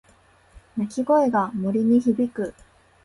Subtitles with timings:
[0.77, 2.55] 鳴き声が森に響く。